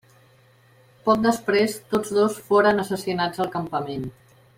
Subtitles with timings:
[1.09, 4.09] Poc després, tots dos foren assassinats al campament.